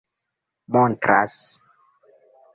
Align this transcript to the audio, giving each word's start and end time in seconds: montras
montras 0.73 1.37